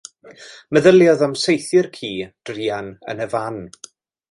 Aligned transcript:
Meddyliodd 0.77 1.21
am 1.27 1.35
saethu'r 1.41 1.91
ci, 1.99 2.11
druan, 2.51 2.91
yn 3.13 3.25
y 3.29 3.31
fan. 3.37 3.63